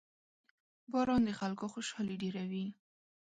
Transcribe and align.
•باران 0.91 1.21
د 1.25 1.29
خلکو 1.39 1.65
خوشحالي 1.73 2.15
ډېروي. 2.21 2.65